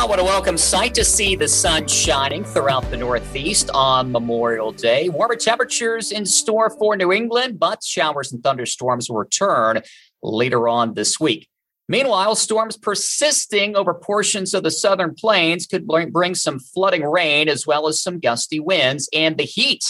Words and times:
Oh, 0.00 0.06
what 0.06 0.20
a 0.20 0.24
welcome 0.24 0.56
sight 0.56 0.94
to 0.94 1.04
see 1.04 1.34
the 1.34 1.48
sun 1.48 1.88
shining 1.88 2.44
throughout 2.44 2.88
the 2.88 2.96
Northeast 2.96 3.68
on 3.74 4.12
Memorial 4.12 4.70
Day. 4.70 5.08
Warmer 5.08 5.34
temperatures 5.34 6.12
in 6.12 6.24
store 6.24 6.70
for 6.70 6.96
New 6.96 7.12
England, 7.12 7.58
but 7.58 7.82
showers 7.82 8.30
and 8.30 8.40
thunderstorms 8.40 9.10
return 9.10 9.82
later 10.22 10.68
on 10.68 10.94
this 10.94 11.18
week. 11.18 11.48
Meanwhile, 11.88 12.36
storms 12.36 12.76
persisting 12.76 13.74
over 13.74 13.92
portions 13.92 14.54
of 14.54 14.62
the 14.62 14.70
southern 14.70 15.16
plains 15.16 15.66
could 15.66 15.84
bring 15.84 16.36
some 16.36 16.60
flooding 16.60 17.02
rain 17.02 17.48
as 17.48 17.66
well 17.66 17.88
as 17.88 18.00
some 18.00 18.20
gusty 18.20 18.60
winds 18.60 19.08
and 19.12 19.36
the 19.36 19.42
heat. 19.42 19.82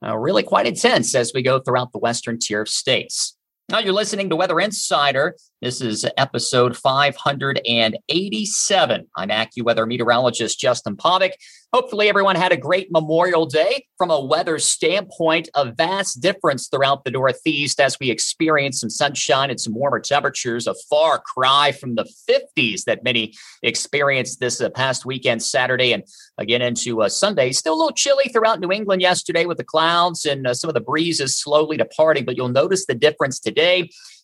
Uh, 0.00 0.16
really 0.16 0.44
quite 0.44 0.68
intense 0.68 1.12
as 1.12 1.32
we 1.34 1.42
go 1.42 1.58
throughout 1.58 1.90
the 1.90 1.98
western 1.98 2.38
tier 2.38 2.62
of 2.62 2.68
states. 2.68 3.36
Now 3.74 3.80
you're 3.80 3.92
listening 3.92 4.30
to 4.30 4.36
Weather 4.36 4.60
Insider. 4.60 5.34
This 5.60 5.80
is 5.80 6.06
episode 6.16 6.76
587. 6.76 9.06
I'm 9.16 9.28
AccuWeather 9.30 9.88
meteorologist 9.88 10.60
Justin 10.60 10.96
Povick. 10.96 11.32
Hopefully, 11.72 12.08
everyone 12.08 12.36
had 12.36 12.52
a 12.52 12.56
great 12.56 12.92
Memorial 12.92 13.46
Day. 13.46 13.86
From 13.98 14.10
a 14.10 14.24
weather 14.24 14.60
standpoint, 14.60 15.48
a 15.56 15.72
vast 15.72 16.20
difference 16.20 16.68
throughout 16.68 17.02
the 17.04 17.10
Northeast 17.10 17.80
as 17.80 17.98
we 17.98 18.10
experience 18.10 18.78
some 18.80 18.90
sunshine 18.90 19.50
and 19.50 19.58
some 19.58 19.74
warmer 19.74 19.98
temperatures, 19.98 20.68
a 20.68 20.74
far 20.88 21.20
cry 21.20 21.72
from 21.72 21.96
the 21.96 22.08
50s 22.28 22.84
that 22.84 23.02
many 23.02 23.34
experienced 23.62 24.38
this 24.38 24.60
uh, 24.60 24.70
past 24.70 25.04
weekend, 25.06 25.42
Saturday, 25.42 25.92
and 25.92 26.04
again 26.38 26.62
into 26.62 27.02
uh, 27.02 27.08
Sunday. 27.08 27.50
Still 27.50 27.74
a 27.74 27.78
little 27.78 27.92
chilly 27.92 28.28
throughout 28.32 28.60
New 28.60 28.70
England 28.70 29.02
yesterday 29.02 29.46
with 29.46 29.56
the 29.56 29.64
clouds 29.64 30.24
and 30.26 30.46
uh, 30.46 30.54
some 30.54 30.68
of 30.68 30.74
the 30.74 30.80
breezes 30.80 31.36
slowly 31.36 31.76
departing, 31.76 32.24
but 32.24 32.36
you'll 32.36 32.50
notice 32.50 32.86
the 32.86 32.94
difference 32.94 33.40
today. 33.40 33.63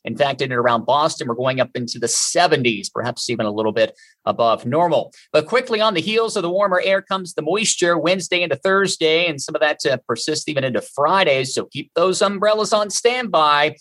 In 0.05 0.17
fact, 0.17 0.41
in 0.41 0.51
and 0.51 0.59
around 0.59 0.87
Boston, 0.87 1.29
we're 1.29 1.35
going 1.35 1.61
up 1.61 1.71
into 1.75 1.99
the 1.99 2.07
70s, 2.07 2.91
perhaps 2.93 3.29
even 3.29 3.47
a 3.47 3.51
little 3.51 3.73
bit 3.73 3.95
above 4.25 4.65
normal. 4.65 5.13
But 5.33 5.47
quickly 5.47 5.81
on 5.81 5.95
the 5.95 6.01
heels 6.01 6.37
of 6.37 6.43
the 6.43 6.51
warmer 6.51 6.81
air 6.83 7.03
comes 7.03 7.35
the 7.35 7.43
moisture 7.43 7.99
Wednesday 7.99 8.43
into 8.43 8.57
Thursday, 8.57 9.27
and 9.27 9.41
some 9.41 9.55
of 9.55 9.61
that 9.61 9.79
uh, 9.87 9.97
to 9.97 9.99
persist 9.99 10.49
even 10.49 10.65
into 10.65 10.81
Friday. 10.81 11.45
So 11.45 11.67
keep 11.67 11.91
those 11.95 12.23
umbrellas 12.23 12.73
on 12.73 12.91
standby. 12.91 13.77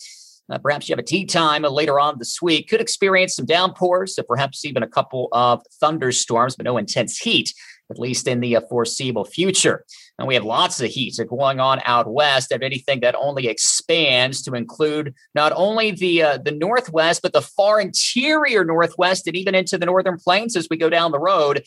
Uh, 0.50 0.58
perhaps 0.58 0.89
you 0.89 0.94
have 0.94 1.00
a 1.00 1.03
tea 1.03 1.25
time 1.25 1.64
later 1.64 2.00
on 2.00 2.17
this 2.17 2.42
week. 2.42 2.69
Could 2.69 2.81
experience 2.81 3.36
some 3.36 3.45
downpours, 3.45 4.16
so 4.16 4.23
perhaps 4.23 4.66
even 4.66 4.83
a 4.83 4.88
couple 4.88 5.28
of 5.31 5.61
thunderstorms, 5.80 6.55
but 6.55 6.66
no 6.66 6.78
intense 6.78 7.17
heat 7.17 7.53
at 7.89 8.00
least 8.00 8.28
in 8.28 8.39
the 8.39 8.55
uh, 8.55 8.61
foreseeable 8.70 9.25
future. 9.25 9.86
And 10.17 10.27
we 10.27 10.36
have 10.36 10.44
lots 10.44 10.80
of 10.81 10.89
heat 10.89 11.20
going 11.27 11.59
on 11.59 11.81
out 11.86 12.11
west, 12.11 12.52
of 12.52 12.61
anything 12.61 13.00
that 13.02 13.16
only 13.16 13.47
expands 13.47 14.42
to 14.44 14.53
include 14.53 15.14
not 15.33 15.53
only 15.55 15.92
the 15.92 16.23
uh, 16.23 16.38
the 16.38 16.52
northwest, 16.52 17.22
but 17.22 17.33
the 17.33 17.42
far 17.42 17.80
interior 17.80 18.64
northwest, 18.64 19.27
and 19.27 19.36
even 19.36 19.55
into 19.55 19.77
the 19.77 19.86
northern 19.86 20.17
plains 20.17 20.55
as 20.55 20.67
we 20.70 20.77
go 20.77 20.89
down 20.89 21.11
the 21.11 21.20
road. 21.20 21.64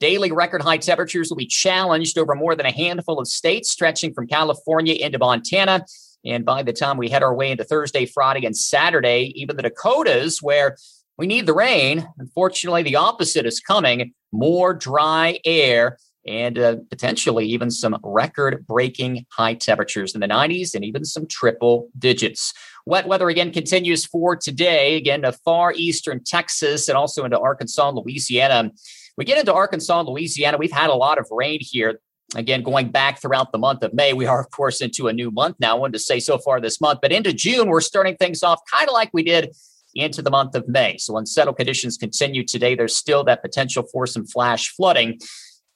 Daily 0.00 0.30
record 0.30 0.62
high 0.62 0.78
temperatures 0.78 1.28
will 1.28 1.36
be 1.36 1.46
challenged 1.46 2.18
over 2.18 2.36
more 2.36 2.54
than 2.54 2.66
a 2.66 2.70
handful 2.70 3.18
of 3.18 3.26
states, 3.26 3.72
stretching 3.72 4.14
from 4.14 4.28
California 4.28 4.94
into 4.94 5.18
Montana. 5.18 5.84
And 6.28 6.44
by 6.44 6.62
the 6.62 6.72
time 6.72 6.98
we 6.98 7.08
head 7.08 7.22
our 7.22 7.34
way 7.34 7.50
into 7.50 7.64
Thursday, 7.64 8.06
Friday, 8.06 8.44
and 8.46 8.56
Saturday, 8.56 9.32
even 9.34 9.56
the 9.56 9.62
Dakotas, 9.62 10.42
where 10.42 10.76
we 11.16 11.26
need 11.26 11.46
the 11.46 11.54
rain. 11.54 12.08
Unfortunately, 12.18 12.82
the 12.82 12.96
opposite 12.96 13.46
is 13.46 13.60
coming 13.60 14.12
more 14.30 14.74
dry 14.74 15.40
air 15.44 15.98
and 16.26 16.58
uh, 16.58 16.76
potentially 16.90 17.46
even 17.46 17.70
some 17.70 17.96
record 18.02 18.66
breaking 18.66 19.24
high 19.30 19.54
temperatures 19.54 20.14
in 20.14 20.20
the 20.20 20.28
90s 20.28 20.74
and 20.74 20.84
even 20.84 21.04
some 21.04 21.26
triple 21.26 21.88
digits. 21.98 22.52
Wet 22.84 23.08
weather 23.08 23.28
again 23.28 23.50
continues 23.50 24.04
for 24.04 24.36
today, 24.36 24.96
again 24.96 25.22
to 25.22 25.32
far 25.32 25.72
eastern 25.74 26.22
Texas 26.22 26.88
and 26.88 26.98
also 26.98 27.24
into 27.24 27.38
Arkansas 27.38 27.88
and 27.88 27.98
Louisiana. 27.98 28.70
We 29.16 29.24
get 29.24 29.38
into 29.38 29.54
Arkansas 29.54 30.00
and 30.00 30.08
Louisiana, 30.08 30.58
we've 30.58 30.70
had 30.70 30.90
a 30.90 30.94
lot 30.94 31.18
of 31.18 31.26
rain 31.30 31.58
here. 31.60 32.00
Again, 32.36 32.62
going 32.62 32.90
back 32.90 33.20
throughout 33.20 33.52
the 33.52 33.58
month 33.58 33.82
of 33.82 33.94
May, 33.94 34.12
we 34.12 34.26
are, 34.26 34.40
of 34.40 34.50
course, 34.50 34.82
into 34.82 35.08
a 35.08 35.12
new 35.12 35.30
month 35.30 35.56
now. 35.60 35.74
I 35.74 35.78
wanted 35.78 35.94
to 35.94 35.98
say 35.98 36.20
so 36.20 36.36
far 36.36 36.60
this 36.60 36.80
month, 36.80 37.00
but 37.00 37.10
into 37.10 37.32
June, 37.32 37.68
we're 37.68 37.80
starting 37.80 38.16
things 38.16 38.42
off 38.42 38.60
kind 38.70 38.86
of 38.86 38.92
like 38.92 39.10
we 39.14 39.22
did 39.22 39.54
into 39.94 40.20
the 40.20 40.30
month 40.30 40.54
of 40.54 40.68
May. 40.68 40.98
So 40.98 41.16
unsettled 41.16 41.56
conditions 41.56 41.96
continue 41.96 42.44
today. 42.44 42.74
There's 42.74 42.94
still 42.94 43.24
that 43.24 43.40
potential 43.40 43.84
for 43.90 44.06
some 44.06 44.26
flash 44.26 44.68
flooding. 44.68 45.18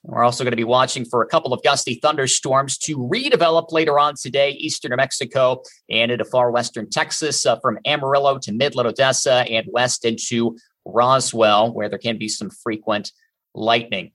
We're 0.04 0.24
also 0.24 0.44
going 0.44 0.52
to 0.52 0.56
be 0.56 0.64
watching 0.64 1.04
for 1.04 1.22
a 1.22 1.26
couple 1.26 1.54
of 1.54 1.62
gusty 1.62 1.94
thunderstorms 1.94 2.76
to 2.78 2.98
redevelop 2.98 3.70
later 3.70 3.98
on 3.98 4.14
today, 4.20 4.50
eastern 4.50 4.90
New 4.90 4.96
Mexico 4.96 5.62
and 5.88 6.10
into 6.10 6.24
far 6.24 6.50
western 6.50 6.90
Texas, 6.90 7.46
uh, 7.46 7.58
from 7.60 7.78
Amarillo 7.86 8.38
to 8.38 8.52
Midland, 8.52 8.88
Odessa, 8.88 9.44
and 9.48 9.66
west 9.70 10.04
into 10.04 10.56
Roswell, 10.84 11.72
where 11.72 11.88
there 11.88 12.00
can 12.00 12.18
be 12.18 12.28
some 12.28 12.50
frequent 12.50 13.12
lightning. 13.54 14.10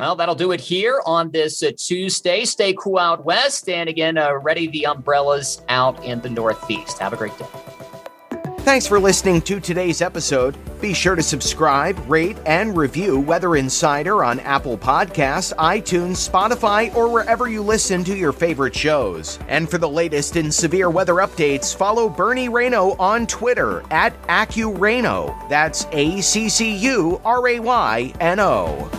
Well, 0.00 0.16
that'll 0.16 0.34
do 0.34 0.52
it 0.52 0.62
here 0.62 1.02
on 1.04 1.30
this 1.30 1.62
uh, 1.62 1.72
Tuesday. 1.76 2.46
Stay 2.46 2.72
cool 2.72 2.98
out 2.98 3.22
west, 3.26 3.68
and 3.68 3.86
again, 3.86 4.16
uh, 4.16 4.32
ready 4.32 4.66
the 4.66 4.86
umbrellas 4.86 5.60
out 5.68 6.02
in 6.02 6.22
the 6.22 6.30
Northeast. 6.30 6.98
Have 7.00 7.12
a 7.12 7.18
great 7.18 7.36
day. 7.36 7.44
Thanks 8.60 8.86
for 8.86 8.98
listening 8.98 9.42
to 9.42 9.60
today's 9.60 10.00
episode. 10.00 10.56
Be 10.80 10.94
sure 10.94 11.16
to 11.16 11.22
subscribe, 11.22 11.98
rate, 12.08 12.38
and 12.46 12.74
review 12.78 13.20
Weather 13.20 13.56
Insider 13.56 14.24
on 14.24 14.40
Apple 14.40 14.78
Podcasts, 14.78 15.54
iTunes, 15.56 16.26
Spotify, 16.26 16.94
or 16.94 17.10
wherever 17.10 17.46
you 17.48 17.60
listen 17.60 18.02
to 18.04 18.16
your 18.16 18.32
favorite 18.32 18.74
shows. 18.74 19.38
And 19.48 19.68
for 19.70 19.76
the 19.76 19.88
latest 19.88 20.36
in 20.36 20.50
severe 20.50 20.88
weather 20.88 21.16
updates, 21.16 21.76
follow 21.76 22.08
Bernie 22.08 22.48
Rayno 22.48 22.98
on 22.98 23.26
Twitter 23.26 23.82
at 23.90 24.18
AccuRayno. 24.28 25.48
That's 25.50 25.86
A 25.92 26.22
C 26.22 26.48
C 26.48 26.74
U 26.74 27.20
R 27.22 27.48
A 27.48 27.60
Y 27.60 28.14
N 28.18 28.40
O. 28.40 28.90